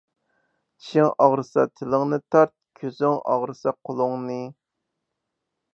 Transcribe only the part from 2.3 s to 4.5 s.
تارت، كۆزۈڭ ئاغرىسا قولۇڭنى.